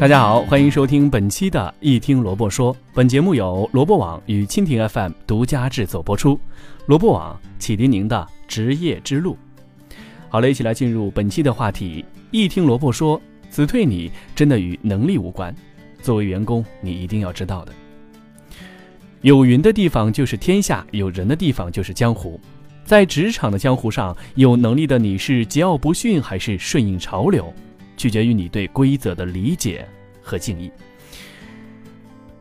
[0.00, 2.74] 大家好，欢迎收听本期的《一听萝卜说》。
[2.94, 6.40] 本节目由萝卜网与蜻蜓 FM 独家制作播出。
[6.86, 9.36] 萝卜网启迪您的职业之路。
[10.30, 12.02] 好了，一起来进入本期的话题。
[12.30, 15.54] 一听萝卜说，辞退你真的与能力无关。
[16.00, 17.72] 作为员工，你一定要知道的。
[19.20, 22.40] 有云的地方就是天下，有人的地方就是江湖。
[22.86, 27.52] 在职场的江湖上，有能力的你是桀骜不驯，还是顺应潮流？
[28.00, 29.86] 取决于你对规则的理解
[30.22, 30.72] 和敬意。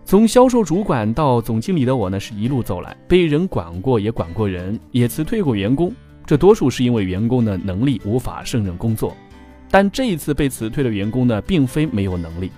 [0.06, 5.94] 从销售主管到总经理的我呢，是一路走来，被人管过，也管过人，也辞退过员工。
[6.26, 9.14] 这多数是因为员工的能力无法胜任工作。
[9.70, 12.50] 但这一次被辞退的员工呢，并非没有能力。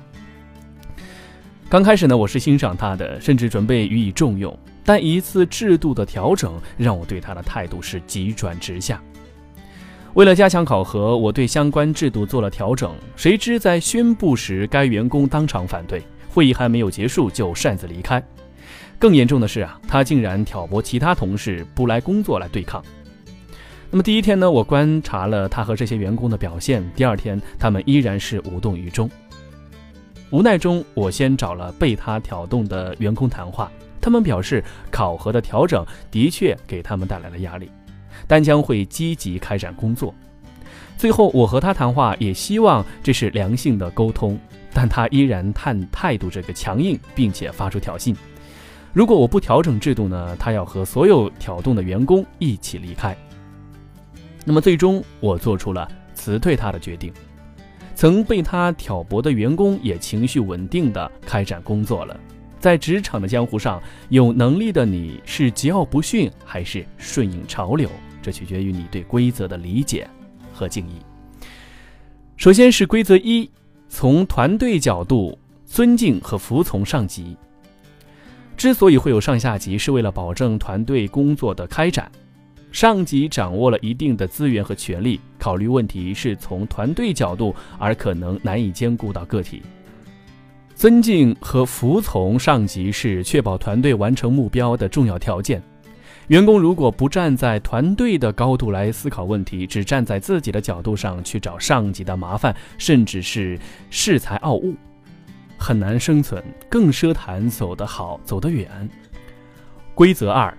[1.69, 4.55] 刚开始呢，我是欣赏他的，甚至准备予以重用。
[4.85, 9.01] 但一次制度的调整，让我对他的态度是急转直下。
[10.13, 12.93] 为了加强考核，我对相关制度做了调整。
[13.15, 18.21] 谁知在宣布时，该员工当场反对，会议还没有结束就擅自离开。
[18.99, 22.83] 更严重的是啊，他竟然挑拨其他同事不来工作来对抗。
[23.89, 26.83] 那么第一天呢，我观察了他和这些员工的表现。
[26.93, 29.09] 第二天，他们依然是无动于衷。
[30.29, 37.71] 无奈中，我先找了被他挑动的员工谈话，他们表示考核的调整的确给他们带来了压力。
[38.27, 40.13] 但将会积极开展工作。
[40.97, 44.39] 最后，我和他谈话，也希望这是良性的沟通，
[44.73, 48.15] 但他依然态态度这个强硬，并且发出挑衅。
[48.93, 50.35] 如果我不调整制度呢？
[50.37, 53.15] 他要和所有挑动的员工一起离开。
[54.45, 57.11] 那么最终，我做出了辞退他的决定。
[57.95, 62.19] 曾被他挑拨的员工也情绪稳定的开展工作了。
[62.61, 67.89] 在职场的江湖上，有能力的你是桀骜不驯，还是顺应潮流？
[68.21, 70.07] 这取决于你对规则的理解
[70.53, 70.93] 和敬意。
[72.37, 73.49] 首先是规则一，
[73.89, 75.35] 从团队角度，
[75.65, 77.35] 尊敬和服从上级。
[78.55, 82.11] 之所以会有上下级，是为了保证团队工作的开展。
[82.71, 89.63] 上级掌握了一定的资源和权力，考虑问题是从团队角度，而可能难以兼顾到个体。
[90.81, 95.61] 尊敬和服从上级是确保团队完成目标的重要条件。
[96.29, 103.59] 员工如果不站在团队的高度来思考问题，只站在自己的角度上去找上级的麻烦，甚至是
[103.91, 104.73] 恃才傲物，
[105.55, 108.89] 很难生存，更奢谈走得好、走得远。
[109.93, 110.51] 规则二：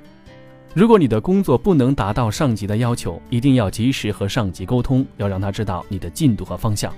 [0.72, 6.94] 如果你的工作不能达到上级的要求，一定要及时和上级沟通，要让他知道你的进度和方向。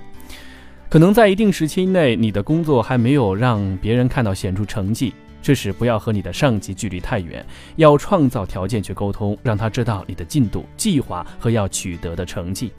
[0.94, 5.12] 可能在一定时期内，你的工作还没有让别人看到显著成绩。
[5.43, 7.44] 这时不要和你的上级距离太远，
[7.75, 12.71] 要创造条件去沟通，让他知道你的进度、计划和要取得的成绩。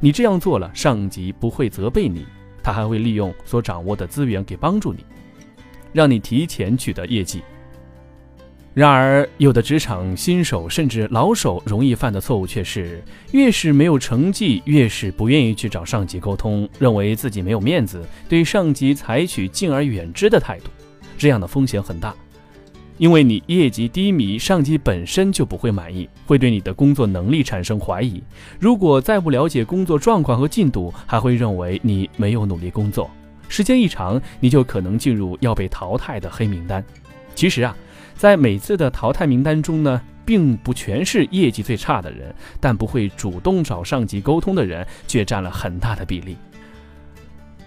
[0.00, 2.26] 你这样做了，上级不会责备你，
[2.60, 5.04] 他还会利用所掌握的资源给帮助你，
[5.92, 7.40] 让你提前取得业绩。
[8.74, 20.64] 然而，有的职场新手甚至老手容易犯的错误却是，越是没有成绩，越是不愿意去找上级沟通，认为自己没有面子，对上级采取敬而远之的态度。
[21.16, 22.12] 这样的风险很大，
[22.98, 28.20] 因为你业绩低迷，上级本身就不会满意，会对你的工作能力产生怀疑。
[28.58, 33.08] 如果再不了解工作状况和进度，还会认为你没有努力工作。
[33.48, 36.84] 时间一长，你就可能进入要被淘汰的黑名单。
[37.36, 37.76] 其实啊，
[38.16, 46.36] 在每次的淘汰名单中呢，并不全是业绩最差的人，但不会主动找上级沟通的人却占了很大的比例。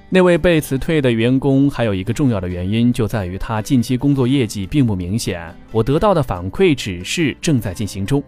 [0.09, 5.53] 那位被辞退的员工还有一个重要的原因，就在于他近期工作业绩并不明显。
[5.69, 8.23] 我得到的反馈只是正在进行中，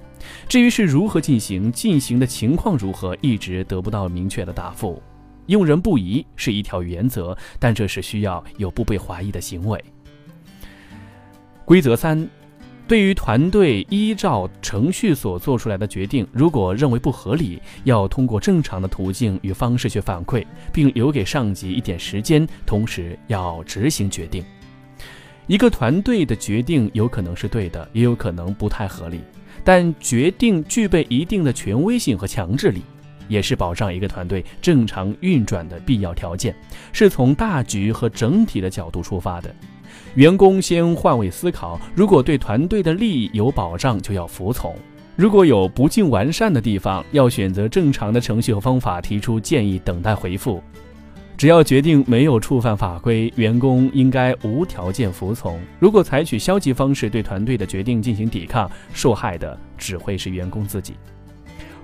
[0.49, 5.01] 至于是如何进行、进行的情况如何，一直得不到明确的答复。
[5.45, 9.81] 用人不疑是一条原则，但这是需要有不被怀疑的行为。
[11.69, 12.27] 规则三。
[12.87, 20.43] 对于团队依照程序所做出来的决定，如果认为不合理，要通过正常的途径与方式去反馈，
[20.73, 24.43] 并留给上级一点时间，同时要执行决定。
[25.45, 29.19] 一个团队的决定有可能是对的，也有可能不太合理，
[29.63, 32.81] 但决定具备一定的权威性和强制力，
[33.29, 36.53] 也是保障一个团队正常运转的必要条件，
[36.91, 39.55] 是从大局和整体的角度出发的。
[40.15, 44.73] 员工先换位思考，如果对团队的利益有保障，就要服从；
[45.15, 50.61] 如果有不尽完善的地方，要选择正常的程序和方法提出建议，等待回复。
[51.37, 55.57] 只要决定没有触犯法规，员工应该无条件服从。
[55.79, 60.95] 如果采取消极方式对团队的决定进行抵抗，受害的只会是员工自己。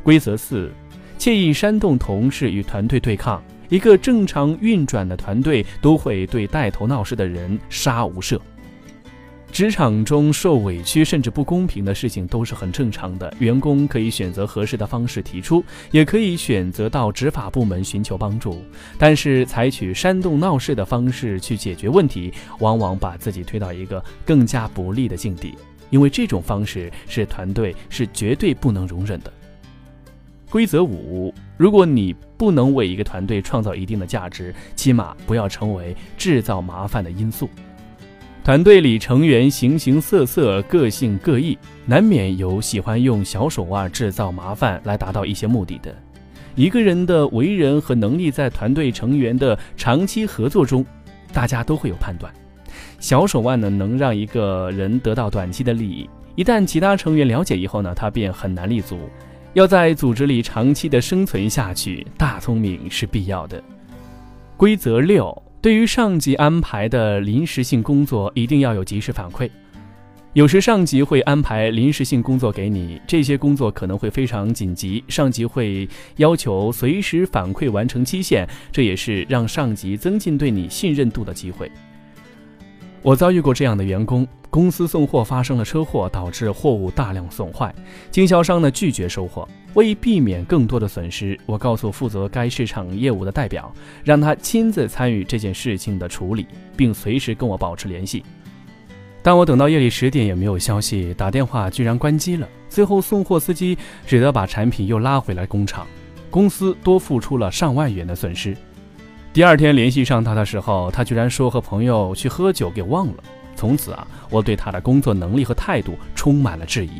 [0.04, 0.70] 规则四：
[1.18, 3.44] 惬意煽动同事与团队对抗。
[3.68, 8.40] 一个正常运转的团队都会对带头闹事的人杀无赦。
[9.52, 18.62] 职场中受委屈甚至不公平的事情都是很正常的，员工可以选择合适的方式提出，也可以选择到执法部门寻求帮助。
[19.00, 25.56] 但是采取煽动闹事的方式去解决问题，往往把自己推到一个更加不利的境地，
[25.90, 29.32] 因为这种方式是团队是绝对不能容忍的。
[30.56, 37.50] 规则五：如果你不能为一个团队创造一定的价值，起码不要成为制造麻烦的因素。
[38.42, 45.94] 团队里成员形形色色，个性各异，难免有喜欢用小手腕制造麻烦来达到一些目的的。
[46.56, 50.86] 一个人的为人和能力，在团队成员的长期合作中，
[51.34, 52.34] 大家都会有判断。
[52.98, 58.98] 小手腕呢，能让一个人得到短期的利益，一旦其他成员了解以后呢，他便很难立足。
[59.56, 63.64] 要在组织里长期的生存下去，大聪明是必要的。
[64.58, 65.42] 规则六。
[65.62, 69.50] 对于上级安排的临时性工作，一定要有及时反馈。
[70.34, 75.88] 有时上级会安排临时性工作给你，这些工作可能会非常紧急，上级会
[76.18, 81.72] 要求随时反馈完成期限，这也是让上级增进对你信任度的机会。
[83.06, 87.72] 我遭遇过这样的员工，公司送货发生了车祸，导致货物大量损坏，
[88.10, 89.48] 经销商呢拒绝收货。
[89.76, 93.72] 为避免更多的损失，我告诉负责该市场业务的代表，
[94.04, 98.24] 让他亲自参与这件事情的处理，并随时跟我保持联系。
[99.22, 105.86] 当我等到夜里十点也没有消息，打电话居然关机了，最后送货司机只得把产品又拉回来工厂，
[106.32, 108.58] 公司多付出了上万元的损失。
[109.36, 113.16] 第二天联系上他的时候，他居然说和朋友去喝酒给忘了。
[113.54, 116.92] 从此啊，我对他的工作能力和态度充满了质疑。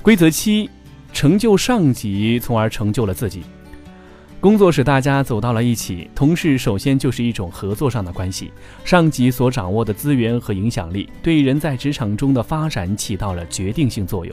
[0.00, 0.70] 规则七，
[1.12, 3.42] 成就上级，从而成就了自己。
[4.38, 8.52] 工作使大家走到了一起，同事首先就是一种合作上的关系。
[8.84, 14.32] 上级所掌握的资源和影响力，对人在职场中的发展起到了决定性作用。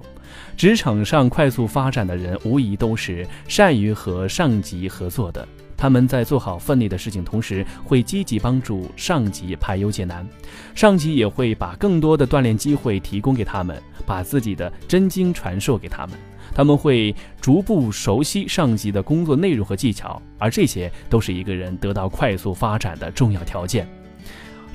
[0.55, 5.47] 职场上快速发展的人，无疑都是善于和上级合作的。
[5.77, 10.27] 他们在做好分内的事情同时，会积极帮助上级排忧解难，
[10.73, 16.17] 上级也会把更多的锻炼机会提供给他们，把自己的真经传授给他们。
[16.53, 23.85] 他们会逐步熟悉上级的工作内容和技巧，而这些都是一个人得到快速发展的重要条件。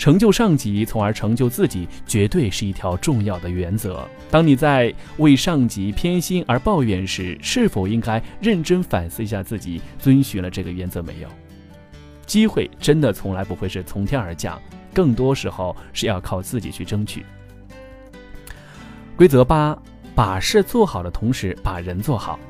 [0.00, 4.08] 成就上级，从而成就自己，绝对是一条重要的原则。
[4.30, 11.28] 当你在为上级偏心而抱怨时，是否应该认真反思一下自己遵循了这个原则没有？
[12.24, 14.58] 机会真的从来不会是从天而降，
[14.94, 17.22] 更多时候是要靠自己去争取。
[19.16, 19.76] 规则八：
[20.14, 22.40] 把事做好的同时，把人做好。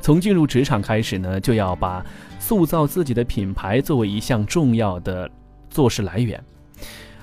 [0.00, 2.04] 从进入职场开始呢，就要把
[2.40, 5.30] 塑造自己的品牌作为一项重要的
[5.70, 6.42] 做事来源。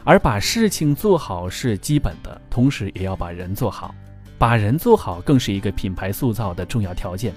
[0.03, 3.95] 而把事情做好是基本的，同时也要把人做好，
[4.37, 7.33] 把人做好更是一个品牌塑造的重要条件。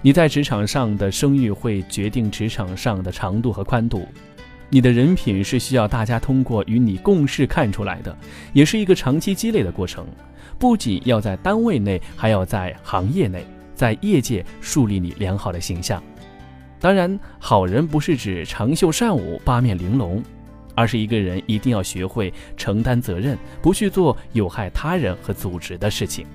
[0.00, 4.08] 你在职场上的声誉会决定职场上的长度和宽度，
[4.68, 8.16] 你的人品是需要大家通过与你共事看出来的，
[8.52, 10.04] 也是一个长期积累的过程。
[10.58, 13.46] 不仅要在单位内，还要在行业内，
[13.76, 16.02] 在业界树立你良好的形象。
[16.80, 20.20] 当然，好人不是指长袖善舞、八面玲珑。
[20.74, 26.26] 而是一个人一定要学会承担责任，不去做有害他人和组织的事情。